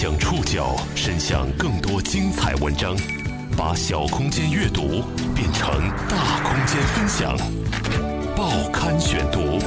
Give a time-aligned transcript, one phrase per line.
[0.00, 2.96] 将触角伸向更多精彩文章，
[3.56, 5.02] 把小空间阅读
[5.34, 5.68] 变成
[6.08, 7.36] 大空间分享。
[8.36, 9.58] 报刊选读，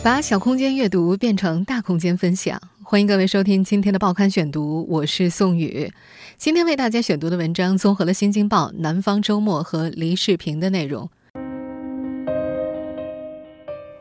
[0.00, 2.56] 把小空间阅读变成大空间分享。
[2.84, 5.92] 欢迎各位收听今天的报刊选读，我是宋宇。
[6.36, 11.10] 今天为大家选读的文章综合了《新京报》《南方周末》和黎世平的内容。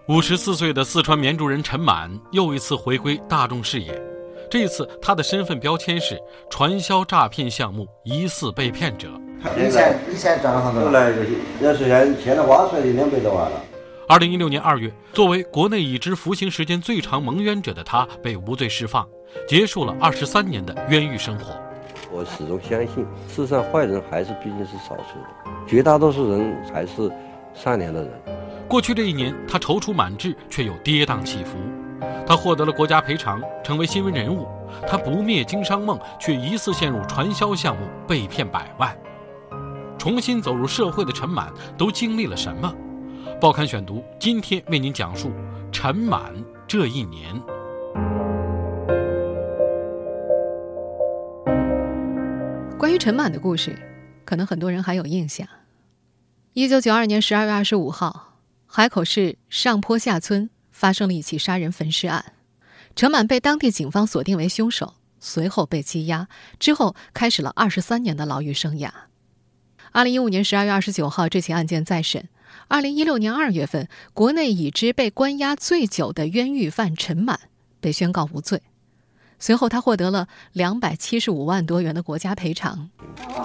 [0.07, 4.10] 五十四岁的四川绵竹人陈满又一次回归大众视野。
[4.51, 6.19] 这一次，他的身份标签是
[6.49, 9.07] 传销诈骗项目疑似被骗者。
[9.57, 11.09] 以前以前赚了好多，后来
[11.61, 13.63] 要是现现在挖出来就两百多万了。
[14.09, 19.07] 二零一六年二月，作为国内已知服刑时间最长蒙冤者的他被无罪释放，
[19.47, 21.55] 结束了二十三年的冤狱生活。
[22.11, 27.09] 我始终相信，世上坏人还是毕竟是少数的，绝大多数人还是
[27.53, 28.11] 善良的人。
[28.67, 31.57] 过去这一年，他踌躇满志，却又跌宕起伏。
[32.25, 34.47] 他获得了国家赔偿，成为新闻人物。
[34.87, 38.97] 他不灭经商梦，却疑似陷入传销项目，被骗百万。
[39.97, 42.73] 重新走入社会的陈满都经历了什么？
[43.39, 45.31] 报刊选读今天为您讲述
[45.71, 46.33] 陈满
[46.67, 47.39] 这一年。
[52.77, 53.77] 关于陈满的故事，
[54.25, 55.47] 可能很多人还有印象。
[56.53, 60.49] 一九九二年十二月二十五号，海口市上坡下村。
[60.81, 62.33] 发生了一起杀人焚尸案，
[62.95, 66.27] 陈满被当地警方锁定为凶手，随后被羁押，
[66.57, 68.89] 之后开始了二十三年的牢狱生涯。
[69.91, 72.27] 二零一五年十二月二十九号，这起案件再审。
[72.67, 77.41] 二零一六年二月份，国内已知被关押最久的冤狱犯陈满
[77.79, 78.63] 被宣告无罪，
[79.37, 82.89] 随后他获得了两百七十五万多元的国家赔偿。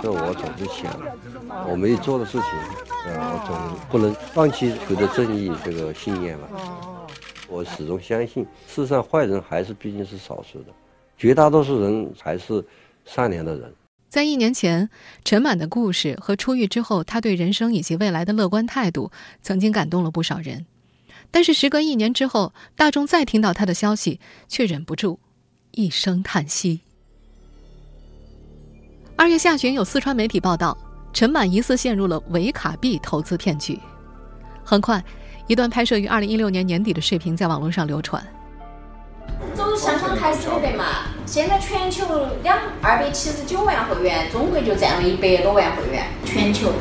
[0.02, 0.98] 这我总是想，
[1.68, 2.48] 我没做的事情，
[3.04, 6.95] 呃，我总不能放弃求得正义这个信念了。
[7.48, 10.72] 我始终相信，世上坏人还是毕竟是少数的，
[11.16, 12.64] 绝大多数人还是
[13.04, 13.72] 善良的人。
[14.08, 14.88] 在一年前，
[15.24, 19.10] 陈满的故事和出狱之后他对人生以及未来的乐观态度，
[19.42, 20.66] 曾经感动了不少人。
[21.30, 25.18] 但是时隔一年之后，大众再听到他的消息，却忍不住
[25.72, 26.80] 一声叹息。
[29.16, 30.76] 二月下旬，有四川媒体报道，
[31.12, 33.78] 陈满疑似陷入了维卡币投资骗局。
[34.64, 35.04] 很快。
[35.46, 38.20] 一段拍摄于二零一六年年底的视频在网络上流传。
[39.54, 40.84] 走香港开始的嘛，
[41.24, 42.04] 现在全球
[42.42, 46.04] 两二百七十九万会员，中国就占了一百多万会员。
[46.24, 46.72] 全球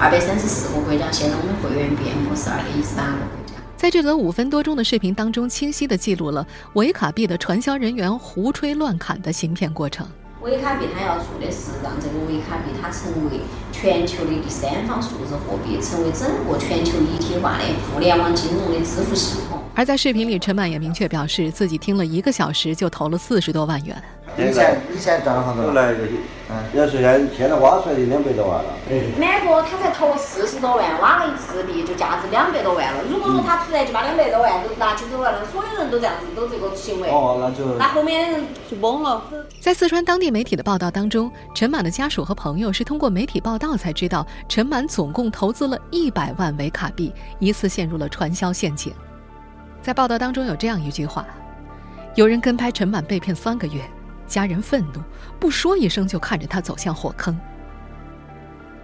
[0.00, 3.54] 二百三十四个国家，现在我们会员遍布是二百一三个国家。
[3.76, 10.04] 在这则五分多钟的视频当中，清晰地记录了维卡币的传销人员胡吹乱砍的行骗过程。
[10.48, 19.60] 维卡币它要做的是让这个维卡币它成为全球的第三方数字货币，成为整个全球一体化的互联网金融的支付系统。
[19.74, 24.02] 而在视频里，陈满也明确表示自己听了一个小时就投了四十多万元。
[24.38, 26.18] 以前以前赚了好多，后来就是，嗯，
[26.72, 28.70] 要是现现在挖出来就两百多万了。
[29.18, 33.00] 满哥他才投四十多万，挖了一次币就价值两百多万了。
[33.10, 39.22] 如果说他突然就把两百多万都拿起走了，那所有人都这样子都这个行为，哦，那就那后面人就懵了。
[39.60, 48.92] 在四川当地媒体的报道当中，陈满的家属和朋友是通过媒体报道才知道，陈满总共投资了一百万维卡币，疑似陷入了传销陷阱。
[49.82, 51.26] 在报道当中有这样一句话：
[52.14, 53.82] 有人跟拍陈满被骗三个月。
[54.28, 55.00] 家人愤怒，
[55.40, 57.36] 不说一声就看着他走向火坑。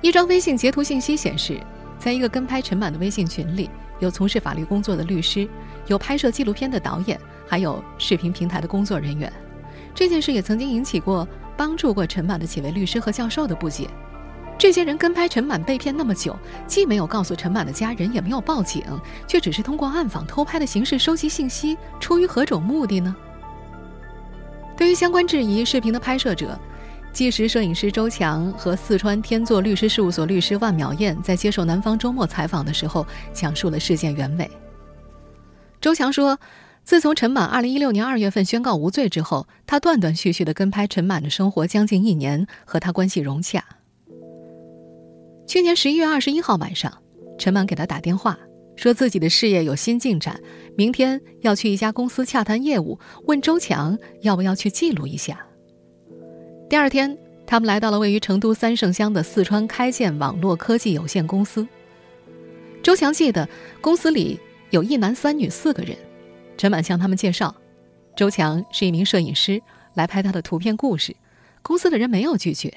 [0.01, 1.61] 一张微信截图信息显示，
[1.99, 5.49] 在一个跟拍陈满的微信群里，有从事法律工作的律师，
[5.87, 9.33] 有拍摄纪录片的导演，还有视频平台的工作人员。
[9.95, 13.89] 这件事也曾经引起过帮助过陈满的几位律师和教授的不解。
[14.59, 18.83] 这些人跟拍陈满被骗那么久，既没有告诉陈满的家人，也没有报警，
[19.27, 23.15] 却只是通过暗访、偷拍的形式收集信息，出于何种目的呢？
[24.77, 26.59] 对于相关质疑，视频的拍摄者、
[27.13, 34.51] 纪实摄影师周强和四川天作律师事务所律师万淼燕在接受《南方周末》采访的时候，讲述了事件原委。
[35.81, 36.39] 周强说，
[36.83, 43.65] 自从陈满2016年2月份宣告无罪之后，他断断续续的跟拍陈满的生活将近一年，和他关系融洽。
[45.47, 46.93] 去年11月21号晚上，
[47.39, 48.37] 陈满给他打电话。
[48.77, 50.37] 说自己的事业有新进展，
[50.77, 55.47] 明天要去一家公司洽谈业务，问周强要不要去记录一下。
[56.69, 57.17] 第二天，
[57.47, 61.67] 他们来到了位于成都三圣乡的四川开建网络科技有限公司。
[62.83, 63.49] 周强记得
[63.81, 64.39] 公司里
[64.71, 65.97] 有一男三女四个人，
[66.57, 67.55] 陈满向他们介绍，
[68.17, 69.63] 周强是一名摄影师，
[69.95, 71.15] 来拍他的图片故事。
[71.63, 72.77] 公司的人没有拒绝，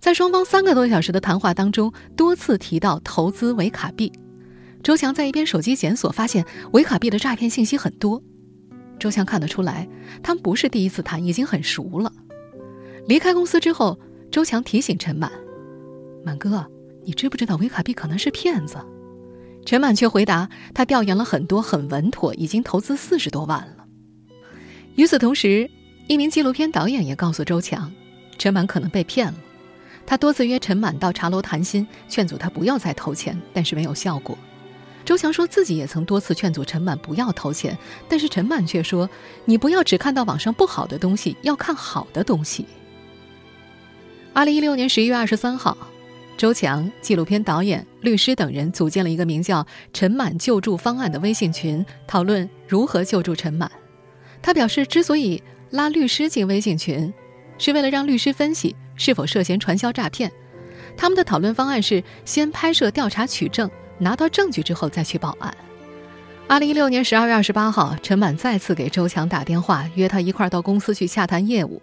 [0.00, 4.10] 在双方三个多小时的谈话当中，多次提到投资维卡币。
[4.84, 8.22] 周强在一边手机检索，发现维卡币的诈骗信息很多。
[8.98, 9.88] 周强看得出来，
[10.22, 12.12] 他们不是第一次谈，已经很熟了。
[13.08, 13.98] 离开公司之后，
[14.30, 15.32] 周强提醒陈满
[16.22, 16.70] ：“满哥，
[17.02, 18.76] 你知不知道维卡币可能是骗子？”
[19.64, 23.86] 陈满却回答：“他调研了很多，很稳妥，已经投资四十多万了。”
[24.96, 25.70] 与此同时，
[26.08, 27.90] 一名纪录片导演也告诉周强，
[28.36, 29.38] 陈满可能被骗了。
[30.04, 34.36] 他多次约陈满到茶楼谈心，劝阻他不要再投钱，但是没有效果。
[35.04, 37.76] 周强说自己也曾多次劝阻陈满不要投钱，
[38.08, 39.08] 但是陈满却说
[39.44, 42.66] ：“你不要只看到网上不好的东西，要看好的东西。”
[44.32, 45.76] 二零一六年十一月二十三号，
[46.36, 53.70] 周强、纪录片导演、律师等人组建了一个名叫“陈满救助方案”的微信群，讨论如何救助陈满。
[54.40, 57.12] 他表示，之所以拉律师进微信群，
[57.58, 58.74] 是为了让律师分析。
[58.96, 60.30] 是否涉嫌传销诈骗？
[60.96, 63.68] 他们的讨论方案是先拍摄调查取证，
[63.98, 65.54] 拿到证据之后再去报案。
[66.46, 71.80] 二零一六年十二月二十八号，陈满再次给周强打电话，约他一块儿到公司去洽谈业务。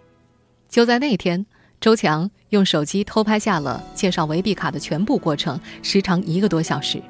[0.69, 1.46] 就在那天，
[1.80, 7.02] 周强用手机偷拍下了介绍维币卡的全部过程，时长一个多小时。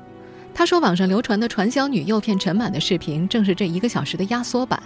[0.54, 4.82] 他说，网上流传的传销女诱骗陈满的视频，正是这一个小时的压缩版。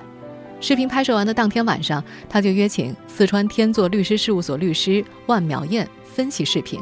[0.60, 6.82] 视频拍摄完的当天晚上，他就约请四川天作律师事务所律师万淼燕分析视频，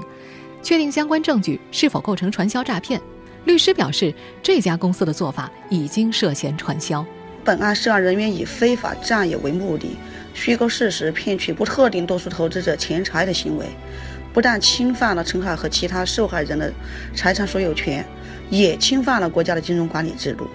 [0.61, 3.01] 确定相关证据是否构成传销诈骗。
[3.45, 7.05] 律师表示，这家公司的做法已经涉嫌传销。
[7.43, 9.97] 本案涉案人员以非法占有为目的，
[10.33, 13.65] 虚构事实骗取不特定多数投资者钱财的行为，
[14.31, 16.71] 不但侵犯了陈海和其他受害人的
[17.13, 18.05] 财产所有权，
[18.49, 20.47] 也侵犯了国家的金融管理制度。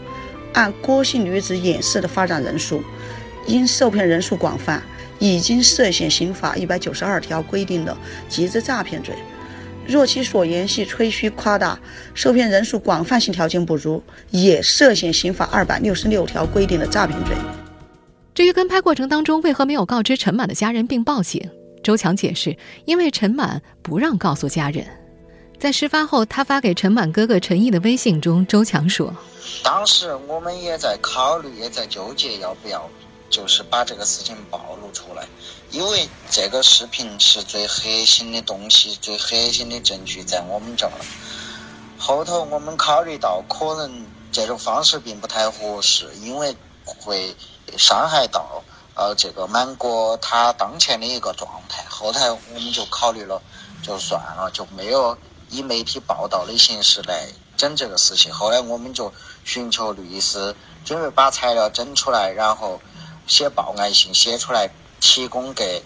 [0.55, 2.83] 按郭姓女子演示的发展人数，
[3.47, 4.83] 因受骗人数广泛，
[5.19, 7.95] 已经涉嫌刑法一百九十二条规定的
[8.31, 9.15] 集资诈骗罪。
[9.89, 11.81] 若其所言系吹嘘夸大，
[12.13, 17.35] 受骗人数广泛性条件不足，也涉嫌刑法二百六十六条规定的诈骗罪。
[18.35, 21.51] 至于跟拍过程当中为何没有告知陈满的家人并报警，
[21.83, 22.55] 周强解释，
[22.85, 24.87] 因为陈满不让告诉家人。
[25.59, 29.13] 在事发后，他发给陈满哥哥陈毅的微信中，周强说。
[29.65, 32.89] 当时我们也在考虑，也在纠结要不要，
[33.31, 35.25] 就是把这个事情暴露出来，
[35.71, 40.93] 因为这个视频是最核心的东西，最核心的证据在我们这儿。
[41.99, 47.37] 后头我们考虑到，可能这种方式并不太合适，因为会
[47.77, 48.63] 伤害到
[48.95, 51.85] 呃这个满哥他当前的一个状态。
[51.91, 53.43] 后台我们就考虑了，
[53.83, 55.19] 就算了，就没有
[55.51, 57.29] 以媒体报道的形式来。
[57.59, 59.13] 整这个事情，后来我们就
[59.45, 60.55] 寻求律师，
[60.85, 62.81] 准备把材料整出来，然后
[63.27, 65.83] 写报案信写出来，提供给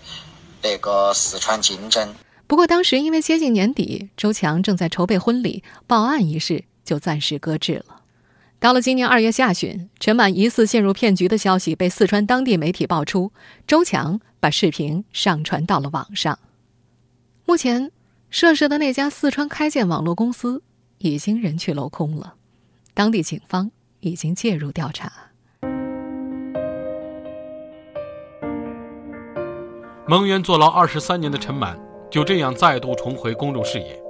[0.62, 2.08] 那个四川经侦。
[2.46, 8.02] 不过当时因为接近年底，周强正在筹备婚礼，报案一事就暂时搁置了。
[8.58, 13.32] 到了今年二月下旬，陈满疑似陷入骗局的消息被四川当地媒体爆出，
[13.66, 16.38] 周强把视频上传到了网上。
[17.44, 17.90] 目前
[18.30, 20.62] 涉事的那家四川开建网络公司。
[21.04, 22.34] 已经人去楼空了，
[22.94, 25.31] 当地警方已经介入调查。
[30.08, 31.78] 蒙冤坐牢二十三年的陈满
[32.10, 34.02] 就这样再度重回公众视野，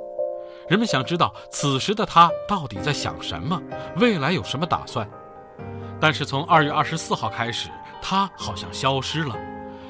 [0.67, 3.61] 人们想知道此时的他到底在想什么，
[3.99, 5.07] 未来有什么打算？
[6.01, 7.69] 但是从二月二十四号开始，
[8.01, 9.37] 他好像消失了，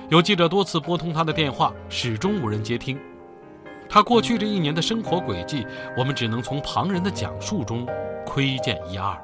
[0.09, 2.99] 有记者多次拨通他的电话，始终无人接听。
[3.89, 5.65] 他过去这一年的生活轨迹，
[5.97, 7.87] 我们只能从旁人的讲述中
[8.27, 9.17] 窥见一二。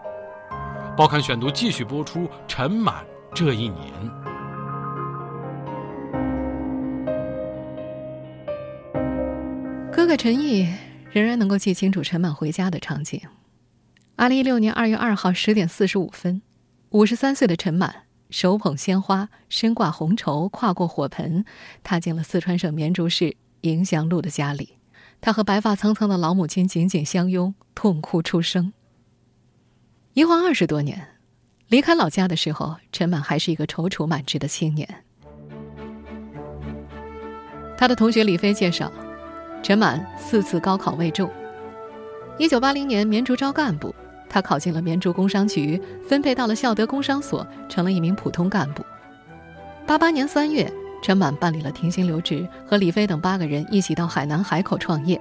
[0.96, 3.04] 报刊选读继续播出陈满
[3.34, 4.27] 这一年。
[10.08, 10.66] 哥哥陈毅
[11.12, 13.20] 仍然能够记清楚陈满回家的场景。
[14.16, 16.40] 二零一六年二月二号十点四十五分，
[16.88, 21.44] 五十三岁的陈满手捧鲜花，身挂红绸，跨过火盆，
[21.82, 23.36] 踏进了四川省绵竹市。
[23.60, 24.78] 迎祥路的家里，
[25.20, 28.72] 他和白发苍苍的老母亲紧紧相拥，痛哭出声。
[30.14, 31.06] 一晃二十多年，
[31.66, 35.04] 离开老家的时候，陈满还是一个踌躇满志的青年。
[37.76, 38.90] 他的同学李飞介绍，
[39.62, 41.30] 陈满四次高考未中。
[42.38, 43.94] 一九八零年，绵竹招干部，
[44.28, 48.84] 他考进了绵竹工商局，分配到了孝德工商所，成了一名普通干部。
[49.86, 50.70] 八八年三月。
[51.00, 55.20] 陈满办理了停薪留职，和李飞等八个人一起到海南海口创业。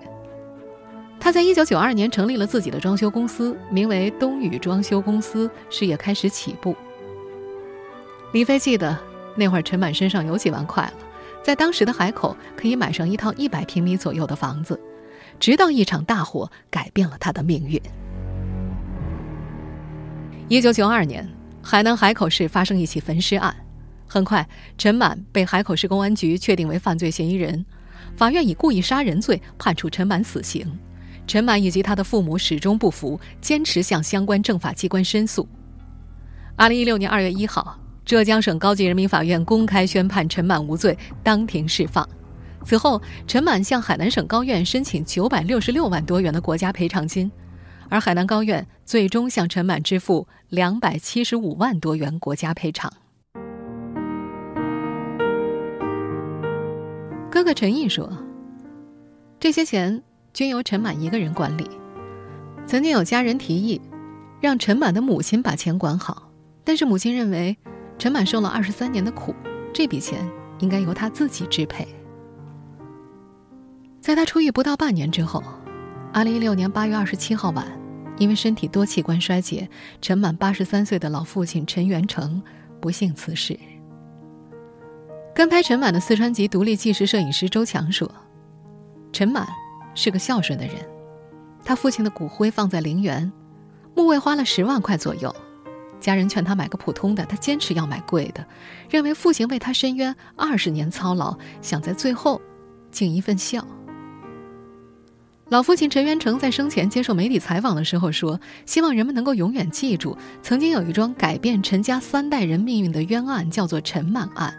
[1.20, 6.75] 他在一九九二年成立了自己的装修公司，名为东宇装修公司，事业开始起步。
[8.32, 8.98] 李飞记得
[9.36, 10.94] 那会儿陈满身上有几万块了，
[11.47, 14.77] 在当时的海口可以买上一套一百平米左右的房子。
[15.39, 17.81] 直到一场大火改变了他的命运。
[20.49, 21.25] 一九九二年。
[21.63, 23.55] 海南海口市发生一起焚尸案，
[24.07, 24.45] 很快
[24.77, 27.65] 陈满被海口市公安局确定为犯罪嫌疑人，
[28.17, 30.77] 法院以故意杀人罪判处陈满死刑。
[31.25, 35.47] 陈满以及他的父母始终不服，坚持向相关政法机关申诉。
[36.57, 42.07] 二零一六年二月一号，浙江省高级人民法院公开宣判陈满无罪，当庭释放。
[42.63, 47.29] 此后，陈满向海南省高院申请九百六十六万多元的国家赔偿金，
[47.89, 52.89] 而海南高院最终向陈满支付两百七十五万多元国家赔偿。
[57.29, 58.09] 哥哥陈毅说
[59.37, 60.01] ：“这些钱。”
[60.33, 61.67] 均由陈满一个人管理。
[62.63, 63.81] 曾经有家人提议，
[64.39, 66.31] 让陈满的母亲把钱管好，
[66.63, 67.57] 但是母亲认为，
[67.97, 69.33] 陈满受了二十三年的苦，
[69.73, 70.27] 这笔钱
[70.59, 71.87] 应该由他自己支配。
[74.01, 75.43] 在他出狱不到半年之后，
[76.13, 77.65] 二零一六年八月二十七号晚，
[78.17, 79.69] 因为身体多器官衰竭，
[80.01, 82.41] 陈满八十三岁的老父亲陈元成
[82.79, 83.57] 不幸辞世。
[85.35, 88.09] 跟拍陈满的四川籍独立纪实摄影师周强说
[89.13, 89.47] ：“陈满。”
[89.99, 90.75] 是个孝顺的人，
[91.65, 93.31] 他父亲的骨灰放在陵园，
[93.95, 95.35] 墓位花了十万块左右。
[95.99, 98.45] 家人劝他买个普通的，他坚持要买贵的，
[98.89, 102.41] 认为父亲为他伸冤二十年操劳，想在最后
[102.91, 103.65] 尽一份孝。
[105.49, 114.53] 老父亲陈元成在生前接受媒体采访的时候说：“希望人们能够永远记住，曾经有一桩改变陈家三代人命运的冤案，叫做陈满案。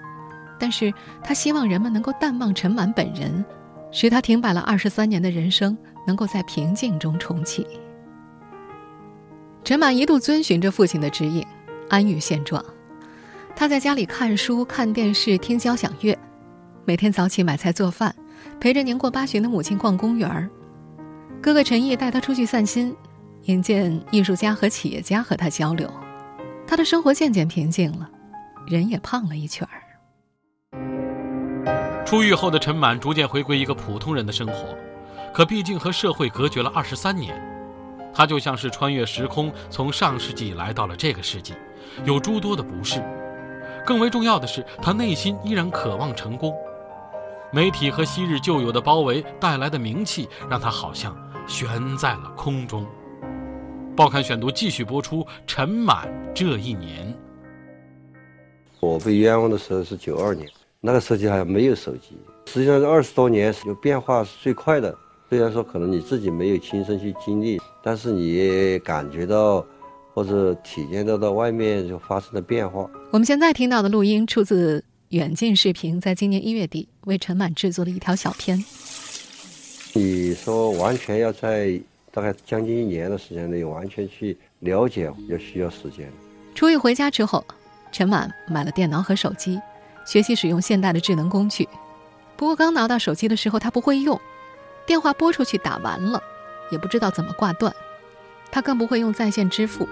[0.58, 0.92] 但是
[1.22, 3.44] 他希望人们能够淡忘陈满本人。”
[3.90, 5.74] 使他停摆了二十三年的人生
[6.06, 7.66] 能够在平静中重启。
[9.68, 11.46] 陈满一度遵循着父亲的指引，
[11.90, 12.64] 安于现状。
[13.54, 16.18] 他在家里看书、看电视、听交响乐，
[16.86, 18.16] 每天早起买菜做饭，
[18.58, 20.48] 陪着年过八旬的母亲逛公园儿。
[21.42, 22.96] 哥哥陈毅带他出去散心，
[23.42, 25.86] 引荐艺术家和企业家和他交流。
[26.66, 28.08] 他的生活渐渐平静了，
[28.66, 29.76] 人也胖了一圈儿。
[32.06, 34.74] 出狱后的陈满逐渐回归一个普通人的生活，
[35.34, 37.38] 可毕竟和社会隔绝了二十三年，
[38.12, 41.54] 他就像是穿越时空，从上世纪来到了这个世纪，
[42.04, 43.02] 有诸多的不适。
[43.86, 46.54] 更为重要的是，他内心依然渴望成功。
[47.50, 52.86] 媒体和昔日旧友的包围带来的名气，让他好像悬在了空中。
[53.96, 57.14] 报刊选读继续播出：陈满这一年，
[58.80, 60.46] 我被冤枉的时候是九二年。
[60.80, 64.96] 那个时候还没有手机，实际上是二十多年有变化是最快的。
[65.28, 69.64] 虽然说可能你自己没有亲身去经历，但是你也感觉到
[70.14, 72.88] 或者体验到到外面就发生的变化。
[73.10, 78.64] 我们现在听到的录音出自远近视频，在今年一月底为陈满制作的一条小片。
[79.92, 81.78] 你说完全要在
[82.10, 86.10] 大概将近一年的时间内完全去了解，要需要时间。
[86.54, 87.44] 初一回家之后，
[87.92, 89.60] 陈满买了电脑和手机。
[90.06, 91.68] 学习使用现代的智能工具，
[92.34, 94.18] 不过刚拿到手机的时候，他不会用，
[94.88, 96.20] 电话拨出去打完了，
[96.70, 97.70] 也不知道怎么挂断，
[98.50, 99.86] 他更不会用在线支付，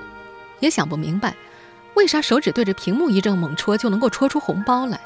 [0.58, 1.34] 也想不明白，
[1.92, 4.98] 为啥手指对着屏幕一阵猛戳就能够戳出红包来。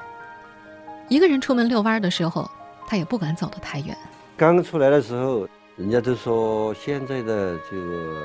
[1.09, 2.49] 一个人出门遛弯的时候，
[2.87, 3.97] 他也不敢走得太远。
[4.37, 8.23] 刚出来的时候，人家都说现在的这个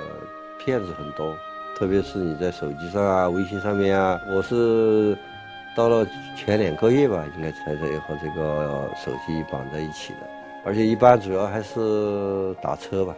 [0.63, 1.35] 骗子很多，
[1.75, 5.17] 特别是你在手机上啊、微信上面啊，我是。
[5.75, 6.07] 到了
[6.37, 10.19] 前两个月吧，应该才在和这个手机绑在一起的，
[10.65, 13.15] 而且一般主要还是打车吧。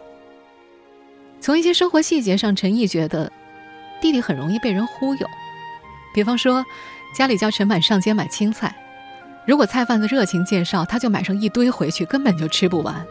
[1.40, 3.32] 从一些生活细节上，陈毅觉得
[4.00, 5.26] 弟弟很容易被人忽悠。
[6.12, 6.64] 比方说，
[7.14, 8.74] 家里叫陈满上街买青菜，
[9.46, 13.06] 如果菜贩子热情介绍，他就买上一堆回去，根本就吃不完。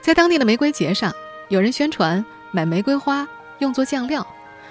[0.00, 1.12] 在当地的玫瑰节上，
[1.48, 3.26] 有人宣传买玫瑰花
[3.58, 4.24] 用作酱料。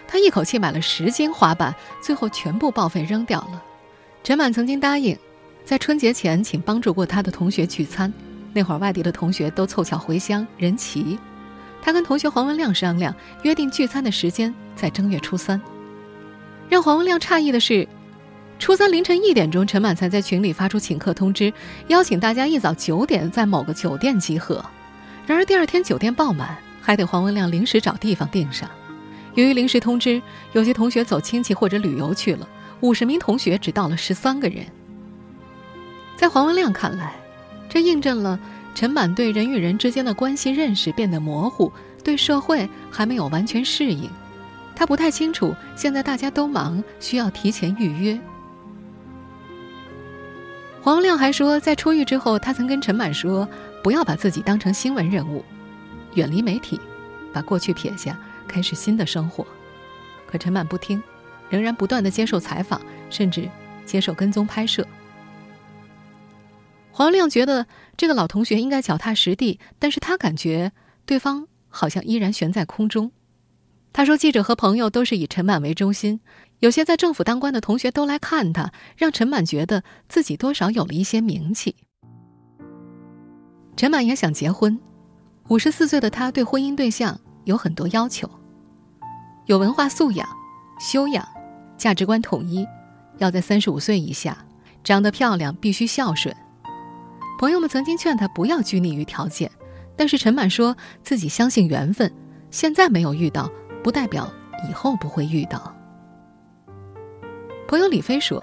[0.08, 3.62] 他一口气买了十斤花瓣，最后全部报废扔掉了。
[4.24, 5.18] 陈满曾经答应，
[5.66, 8.12] 在春节前请帮助过他的同学聚餐。
[8.54, 11.18] 那会儿外地的同学都凑巧回乡，人齐。
[11.82, 15.60] 他跟同学黄文亮商量，约定聚餐的时间在正月初三。
[16.70, 17.88] 让黄文亮诧异的是，
[18.60, 21.52] 初三凌晨一点钟，陈满才在群里发出请客通知，
[21.88, 24.64] 邀请大家一早九点在某个酒店集合。
[25.26, 28.70] 然而第二天酒店爆满，还得黄文亮临时找地方订上。
[29.34, 30.22] 由于临时通知，
[30.54, 32.48] 有些同学走亲戚或者旅游去了，
[32.80, 34.66] 五十名同学只到了十三个人。
[36.16, 37.14] 在黄文亮看来，
[37.70, 38.40] 这印证了
[38.74, 41.72] 陈满对人与人之间的关系认识变得模糊，
[42.04, 44.10] 对社会还没有完全适应。
[44.76, 48.20] 他不太清楚，现在大家都忙，需要提前预约。
[50.82, 53.48] 黄文亮还说，在出狱之后，他曾跟陈满说，
[53.84, 55.44] 不要把自己当成新闻人物，
[56.14, 56.80] 远离媒体，
[57.34, 58.18] 把过去撇下。
[58.48, 59.46] 开始新的生活，
[60.28, 61.02] 可陈满不听，
[61.50, 62.80] 仍然不断的接受采访，
[63.10, 63.50] 甚至
[63.86, 64.86] 接受跟踪拍摄。
[66.98, 70.72] 黄亮觉得这个老同学应该脚踏实地，但是他感觉
[71.06, 73.12] 对方好像依然悬在空中。
[73.92, 76.22] 他说：“记者和朋友都是以陈满为中心，
[76.60, 81.76] 有些在政府当官的同学都来看他，让陈满觉得自己多少有了一些名气。”
[83.76, 84.80] 陈满也想结婚，
[85.50, 88.30] 五十四岁的他对婚姻对象有很多要求：
[89.48, 90.26] 有文化素养、
[90.80, 91.28] 修养、
[91.78, 92.66] 价值观统一，
[93.18, 94.46] 要在三十五岁以下，
[94.82, 96.34] 长得漂亮，必须孝顺。
[97.38, 99.52] 朋友们曾经劝他不要拘泥于条件，
[99.96, 102.12] 但是陈满说自己相信缘分，
[102.50, 103.52] 现在没有遇到，
[103.84, 104.32] 不代表
[104.70, 105.74] 以后不会遇到。
[107.68, 108.42] 朋友李飞说，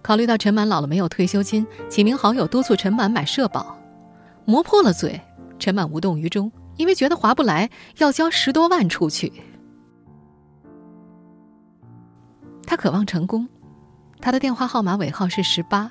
[0.00, 3.76] 考虑到陈满老了没有退休金，几名好友督促陈满买社保，
[4.46, 5.20] 磨破了嘴，
[5.58, 7.68] 陈满无动于衷，因为觉得划不来，
[7.98, 9.30] 要交十多万出去。
[12.64, 13.46] 他渴望成功，
[14.20, 15.90] 他的电话号码尾号是十八，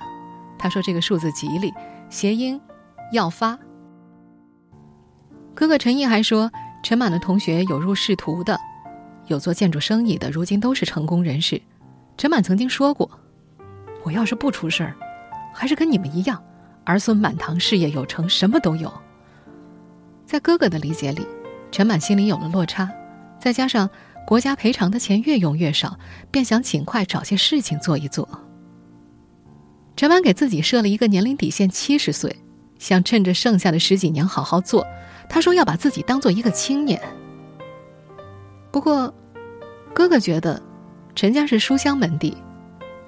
[0.57, 1.71] 他说这个数字吉利。
[2.09, 2.59] 谐音，
[3.11, 3.57] 要发。
[5.53, 6.51] 哥哥陈毅还说，
[6.83, 8.59] 陈满的同学有入仕途的，
[9.27, 11.61] 有做建筑生意的，如今都是成功人士。
[12.17, 13.09] 陈满曾经说过
[14.03, 14.95] ：“我要是不出事儿，
[15.53, 16.41] 还是跟你们一样，
[16.83, 18.91] 儿孙满堂，事业有成，什么都有。”
[20.25, 21.25] 在哥哥的理解里，
[21.71, 22.89] 陈满心里有了落差，
[23.39, 23.87] 再加上
[24.25, 25.99] 国家赔偿的钱越用越少，
[26.31, 28.27] 便想尽快找些事情做一做。
[29.99, 32.33] 陈满给自己设了一个年龄底线，七十岁，
[32.77, 34.87] 想趁着剩下的十几年好好做。
[35.27, 37.01] 他说要把自己当做一个青年。
[38.71, 39.13] 不过，
[39.93, 40.61] 哥哥觉得，
[41.15, 42.37] 陈家是书香门第，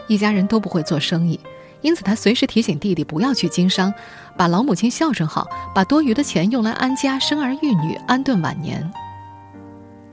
[0.07, 1.39] 一家人都不会做生意，
[1.79, 3.93] 因此他随时提醒弟弟不要去经商，
[4.35, 8.91] 把老母亲孝顺好，把多余的钱用来安家、生儿育女、安顿晚年。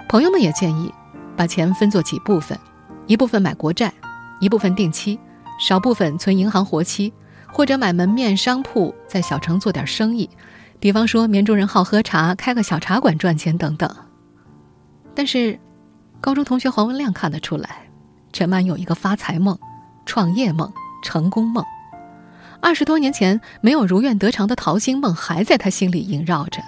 [0.09, 0.95] 朋友们也建议，
[1.37, 2.57] 把钱分作几部分，
[3.09, 3.93] 一部分买国债，
[4.39, 5.19] 一部分定期。
[5.59, 7.13] 少部分存银行活期，
[7.53, 10.31] 或者买门面商铺，在小城做点生意，
[10.79, 13.93] 比方说绵州人好喝茶，开个小茶馆赚钱等等。
[15.15, 15.59] 但是，
[16.21, 17.89] 高中同学黄文亮看得出来，
[18.33, 19.59] 陈满有一个发财梦、
[20.07, 21.65] 创业梦、成功梦。
[22.61, 26.63] 二十多年前没有如愿得偿的淘金梦还在他心里萦绕着。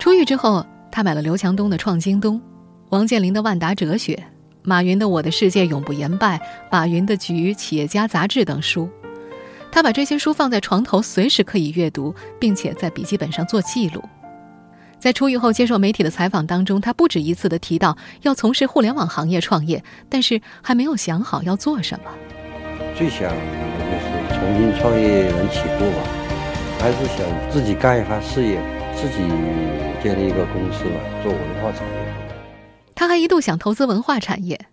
[0.00, 2.38] 出狱之后，他买了刘强东的《创京东》，
[2.90, 4.14] 王健林的《万达哲学》。
[4.64, 6.38] 马云的《我的世界永不言败》，
[6.70, 8.88] 马云的《局》《企业家杂志》等书，
[9.72, 14.02] 他把这些书放在床头，随时可以阅读，并且在笔记本上做记录。
[15.00, 22.04] 在出狱后接受媒体的采访当中，他不止一次的提到要从事互联网行业创业，但是还没有想好要做什么。
[22.94, 26.06] 最想就是重新创业能起步吧，
[26.78, 28.60] 还是想自己干一番事业，
[28.94, 29.26] 自己
[30.00, 32.01] 建立一个公司吧，做文化产业。
[32.94, 34.66] 他还一度想投资文化产业，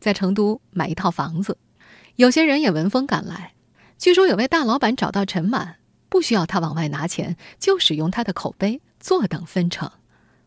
[0.00, 1.56] 在成都买一套房子。
[2.16, 3.52] 有些人也闻风赶来。
[3.96, 5.76] 据说有位大老板找到陈满，
[6.08, 9.90] 不需要他往外拿钱，就使用他的口碑，坐等分成。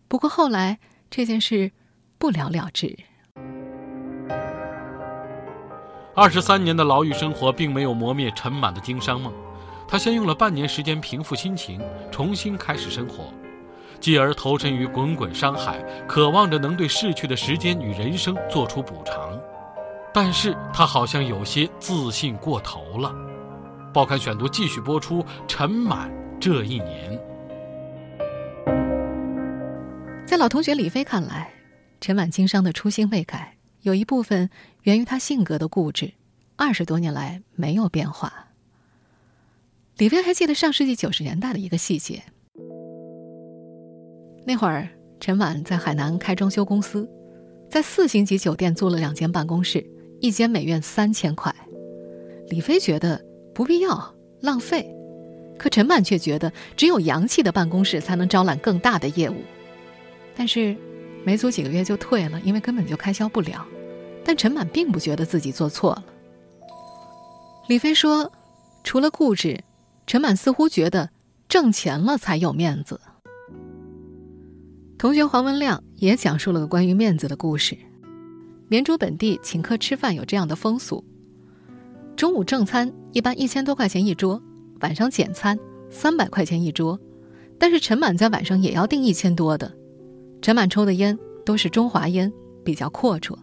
[0.07, 1.71] 不过后来这件事
[2.17, 2.97] 不了了之。
[6.15, 9.33] 二十三年的牢狱生活并没有磨灭陈满的经商梦，
[9.88, 11.81] 他先用了半年时间平复心情，
[12.12, 13.33] 重新开始生活。
[14.04, 19.39] 继而投身于滚滚商海，渴望着能对逝去的时间与人生做出补偿，
[20.13, 23.16] 但是他好像有些自信过头了。
[23.94, 25.24] 报刊选读继续播出。
[25.48, 27.18] 陈满这一年，
[30.26, 31.50] 在老同学李飞看来，
[32.02, 34.50] 陈满经商的初心未改，有一部分
[34.82, 36.12] 源于他性格的固执，
[36.58, 38.48] 二十多年来没有变化。
[39.96, 42.22] 李飞还记得上世纪九十年代的一个细节。
[44.45, 47.10] 那会儿，陈满在海南开装修公司，
[47.69, 49.86] 在四星级酒店租了两间办公室，
[50.19, 51.53] 一间每月三千块。
[52.49, 54.93] 李飞觉得不必要，浪费，
[55.58, 59.38] 可陈满却觉得只有洋气的办公室才能招揽更大的业务。
[60.36, 60.75] 但是，
[61.23, 63.65] 没租几个月就退了，因为根本就开销不了。
[64.25, 66.03] 但陈满并不觉得自己做错了。
[67.67, 68.29] 李飞说，
[68.84, 69.63] 除了固执，
[70.06, 71.10] 陈满似乎觉得
[71.47, 72.99] 挣钱了才有面子。
[75.04, 77.78] 同学黄文亮也讲述了个关于面子的故事。
[78.70, 81.04] 绵竹本地请客吃饭有这样的风俗：
[82.16, 84.42] 中午正餐一般一千多块钱一桌，
[84.80, 86.98] 晚上简餐三百块钱一桌。
[87.60, 89.70] 但是陈满在晚上也要订一千多的。
[90.42, 92.32] 陈满抽的烟都是中华烟，
[92.63, 93.38] 比较阔绰。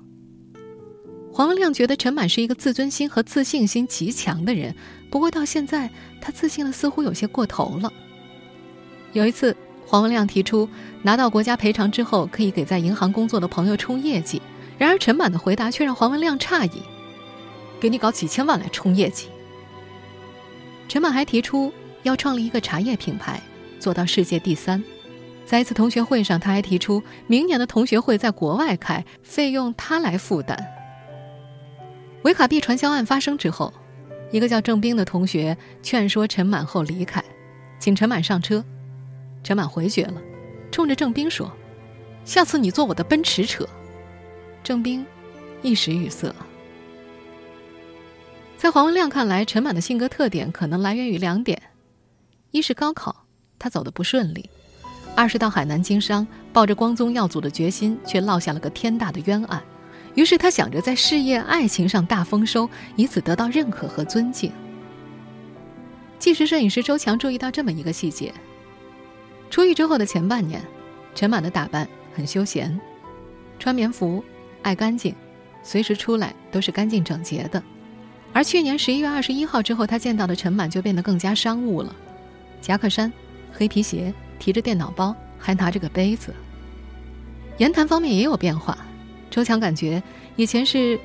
[1.31, 4.75] 黄文亮觉得陈满是一个自尊心和自信心极强的人，
[5.11, 5.91] 不过到现在
[6.23, 7.93] 他自信的似乎有些过头了。
[9.13, 9.55] 有一次。
[9.91, 10.69] 黄文亮提出，
[11.03, 14.41] 拿到国家赔偿之后，可以给在银行工作的朋友冲业绩，
[14.79, 16.81] 然而陈满的回答却让黄文亮诧异
[17.81, 19.27] ：“给你搞几千万来冲业绩。”
[20.87, 21.73] 陈满还提出
[22.05, 23.43] 要创立一个茶叶品牌，
[23.81, 24.81] 做到世界第三。
[25.45, 30.57] 在一次同学会上，他还提出明年的同学会在国外开，费用他来负担。
[32.23, 33.75] 维卡币传销案发生之后，
[34.31, 37.21] 一个叫郑斌的同学劝说陈满后离开，
[37.81, 38.65] 请陈满上车。
[39.43, 40.21] 陈满回绝了，
[40.71, 41.51] 冲着郑斌说
[42.25, 43.69] ：“下次你坐我的奔驰车。”
[44.63, 45.05] 郑斌
[45.63, 46.33] 一时语塞。
[48.57, 51.61] 在黄文亮看来，陈满的性格特点可能来源于两点：
[52.51, 53.25] 一是高考
[53.59, 54.43] 他走的不顺利；
[55.17, 59.63] 二是到海南经商，抱着光宗耀祖的决心，却落下了个天大的冤案。
[60.15, 64.53] 于是他想着在事业、爱情上大丰收，以此得到认可和尊敬。
[66.19, 68.35] 纪实摄影师周强注意到这么一个细节：
[69.51, 70.63] 出狱之后的前半年，
[71.15, 72.81] 陈满的打扮很休闲，
[73.59, 74.25] 穿棉服，
[74.63, 75.13] 爱干净，
[75.63, 77.61] 随时出来都是干净整洁的。
[78.33, 81.95] 而去年十一月二十一号之后，他见到的陈满就变得更加商务了，
[82.61, 83.13] 夹克衫、
[83.53, 86.33] 黑皮鞋，提着电脑包，还拿着个杯子。
[87.59, 88.79] 言谈方面也有变化。
[89.31, 90.01] 周强感觉，
[90.37, 90.99] 以前是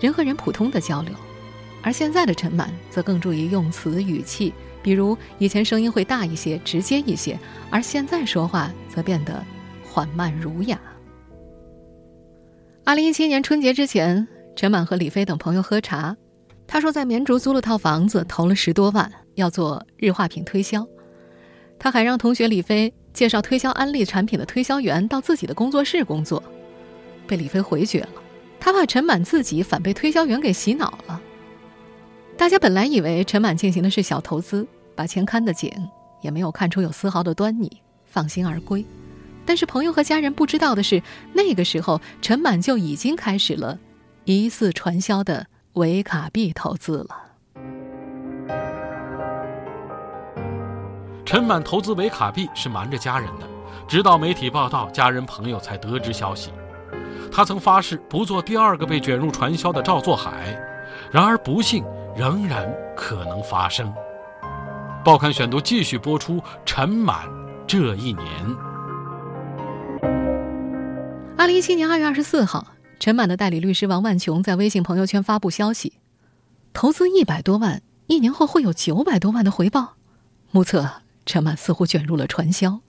[0.00, 1.12] 人和人普通的交流，
[1.80, 7.38] 而现在的陈满则更注意用词语气，比如以前声音会大一些、直接一些，
[7.70, 9.44] 而现在说话则变得
[9.84, 10.80] 缓慢儒雅。
[12.84, 16.16] 二零一七年春节之前，陈满和李飞等朋友喝茶，
[16.66, 20.86] 他说在绵竹租了套房子，投了十多万，要做日化品推销。
[21.78, 26.42] 他还让同学李飞介绍推销安利产品的推销员到自己的工作室工作。
[27.26, 28.08] 被李飞回绝了，
[28.58, 31.20] 他怕陈满自己反被推销员给洗脑了。
[32.38, 35.72] 大家本来以为陈满进行的是小投资，把钱看得紧，
[36.20, 38.86] 也没有看出有丝毫的端倪，放心而归。
[39.44, 43.76] 但是朋友和家人不知道的是，那个时候陈满就已经开始了
[44.24, 47.08] 疑似传销的维卡币投资了。
[51.26, 53.48] 陈满投资维卡币是瞒着家人的，
[53.88, 56.52] 直到媒体报道，家人朋友才得知消息。
[57.32, 60.56] 他曾发誓不做第二个被卷入传销的赵作海，
[61.10, 61.84] 然而不幸
[62.18, 63.94] 仍然可能发生。
[65.04, 67.28] 报刊选读继续播出陈满
[67.64, 68.26] 这一年。
[71.36, 72.66] 二零一七年二月二十四号，
[72.98, 75.92] 陈满的代理律师王万琼在微信朋友圈发布消息：
[76.72, 79.94] 投资一百多万，一年后会有九百多万的回报。
[80.50, 80.90] 目测
[81.24, 82.80] 陈满似乎卷入了传销。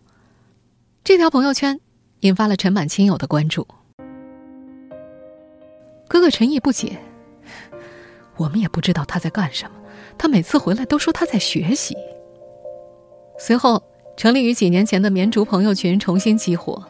[1.04, 1.80] 这条朋友圈
[2.22, 3.68] 引发了陈满亲友的关注。
[6.08, 7.00] 哥哥陈毅不解，
[8.40, 9.76] 我们也不知道他在干什么。
[10.18, 11.96] 他每次回来都说他在学习。
[13.38, 13.84] 随后，
[14.18, 16.84] 成立于几年前的绵竹朋友群重新激活，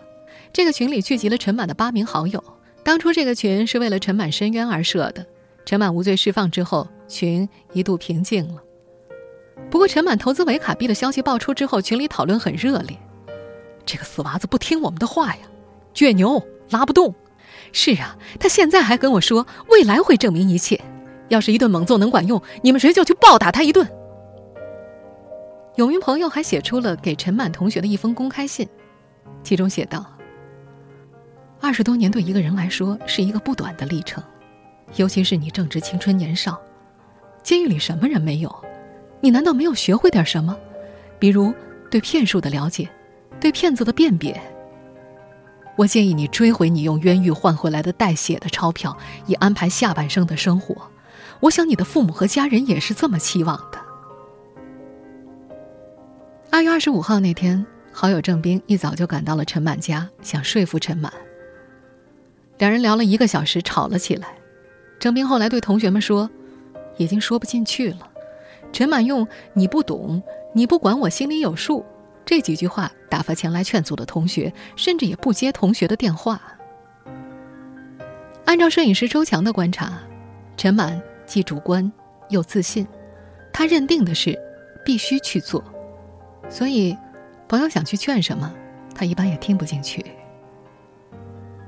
[0.53, 2.43] 这个群里聚集了陈满的八名好友。
[2.83, 5.25] 当初这个群是为了陈满申冤而设的，
[5.65, 8.61] 陈满无罪释放之后，群一度平静了。
[9.69, 12.97] 不过，陈满投资维卡币的消息爆出之后，群里讨论很热烈。
[13.85, 15.41] 这个死娃子不听我们的话呀，
[15.93, 17.13] 倔牛拉不动。
[17.71, 20.81] 是啊，他现在还跟我说，未来会证明一切。
[21.29, 23.87] 要是一顿猛揍能管用，你们谁就去暴打他一顿。
[25.75, 28.67] 有名朋友还写出了给陈满同学的一封公开信，
[29.43, 30.05] 其中写道
[31.61, 34.21] ：“二十多年对一个人来说是一个不短的历程，
[34.95, 36.59] 尤其是你正值青春年少，
[37.41, 38.53] 监狱里什么人没有？
[39.21, 40.57] 你难道没有学会点什么？
[41.17, 41.53] 比如
[41.89, 42.89] 对骗术的了解，
[43.39, 44.39] 对骗子的辨别。”
[45.77, 50.75] 我建议你追回你用冤狱换回来的带血的钞票，以安排下半生的生活。
[51.41, 53.79] 我想你的父母和家人也是这么期望的。
[56.51, 61.11] 二月二十五号那天，好友郑斌一早就赶到了陈满家，想说服陈满。
[62.57, 64.27] 两人聊了一个小时，吵了起来。
[64.99, 66.29] 郑斌后来对同学们说
[66.97, 68.09] ：“已经说不进去了。”
[68.73, 70.21] 陈满用“你不懂，
[70.53, 71.85] 你不管，我心里有数。”
[72.25, 76.41] 这几句话打发前来劝阻的同学，甚至也不接同学的电话。
[78.45, 79.99] 按照摄影师周强的观察，
[80.57, 81.89] 陈满既主观
[82.29, 82.87] 又自信，
[83.53, 84.35] 他认定的是
[84.83, 85.63] 必须去做，
[86.49, 86.97] 所以
[87.47, 88.51] 朋友想去劝什么，
[88.95, 90.03] 他一般也听不进去。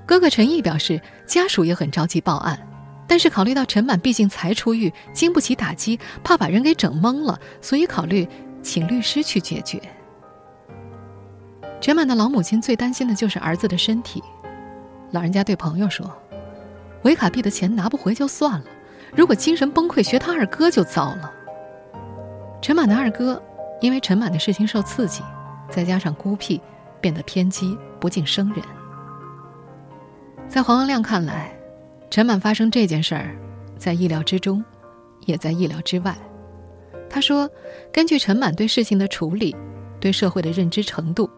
[0.07, 2.67] 哥哥陈毅表示，家属也很着急报案，
[3.07, 8.27] 但是考虑到陈满毕竟才出狱，经不起打击，怕把人给整懵了，所以考虑
[8.63, 9.79] 请律师去解决。
[11.79, 14.23] 陈满的老母亲最担心的就是儿子的身体，
[15.11, 16.11] 老人家对朋友说
[17.05, 18.65] ：“维卡币的钱拿不回就算了，
[19.15, 21.31] 如果精神崩溃学他二哥就糟了。”
[22.61, 23.41] 陈满的二哥
[23.81, 25.23] 因为陈满的事情受刺激，
[25.69, 26.61] 再加上孤僻，
[26.99, 28.63] 变得偏激不近生人。
[30.47, 31.51] 在黄文亮看来，
[32.09, 33.35] 陈满发生这件事儿，
[33.77, 34.63] 在意料之中，
[35.25, 36.15] 也在意料之外。
[37.09, 37.49] 他说
[37.91, 39.55] ：“根据陈满对事情的处理，
[39.99, 41.29] 对社会的认知程度，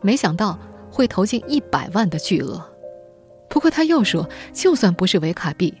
[0.00, 0.58] 没想到
[0.90, 2.62] 会投进一百万的巨额。
[3.48, 5.72] 不过他又说，就算不是维卡币，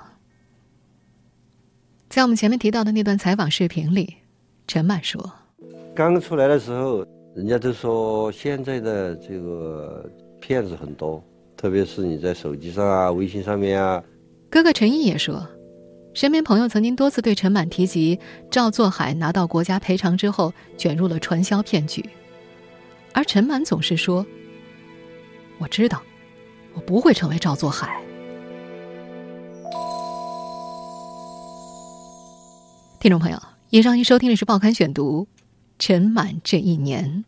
[2.10, 4.16] 在我们前面提到的那段采访视频里，
[4.66, 5.32] 陈满说
[5.96, 10.10] ：“刚出来的时候，人家都说现在的这个。”
[10.42, 11.24] 骗子很多，
[11.56, 14.04] 特别是你在手机上啊、微信上面啊。
[14.50, 15.48] 哥哥陈毅也说，
[16.12, 22.04] 身边朋友曾经多次对陈满提及赵作海拿到国家赔偿之后卷入了传销骗局，
[23.14, 24.26] 而陈满总是说
[25.56, 26.02] ：“我知道，
[26.74, 27.98] 我不会成为赵作海。”
[33.04, 33.38] 听众朋友，
[33.68, 35.24] 以上您收听的是《报刊选读》，
[35.78, 37.26] 陈满这一年，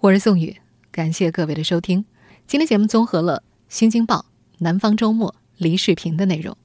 [0.00, 0.56] 我是宋宇，
[0.90, 2.04] 感谢各位的收听。
[2.48, 4.16] 今天节目综合了《新京报》
[4.58, 6.56] 《南方周末》黎世平的内容。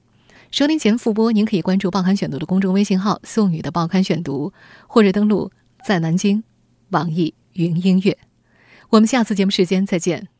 [0.49, 4.51] 收听前复播，您可以关注《报刊选读》的公众微信号“宋宇的报刊选读”，
[4.89, 5.51] 或者登录
[5.85, 6.43] 在南京
[6.89, 8.17] 网易云音乐。
[8.89, 10.32] 我们下次节目时间再见。